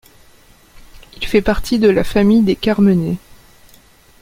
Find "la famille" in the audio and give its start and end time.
1.87-2.41